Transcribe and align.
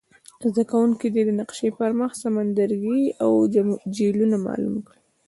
زده 0.49 0.63
کوونکي 0.71 1.07
دې 1.15 1.21
د 1.25 1.29
نقشي 1.39 1.69
پر 1.77 1.91
مخ 1.99 2.11
سمندرګي 2.23 3.03
او 3.23 3.31
جهیلونه 3.93 4.37
معلوم 4.45 4.75
کړي. 4.87 5.01